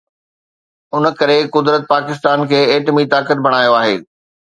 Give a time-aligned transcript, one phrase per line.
[0.95, 3.95] ان ڪري قدرت پاڪستان کي ايٽمي طاقت بڻايو آهي.